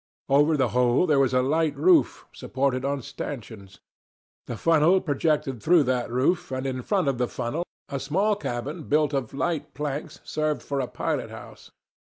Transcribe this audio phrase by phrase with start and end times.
[0.29, 3.81] Over the whole there was a light roof, supported on stanchions.
[4.47, 8.85] The funnel projected through that roof, and in front of the funnel a small cabin
[8.85, 11.69] built of light planks served for a pilot house.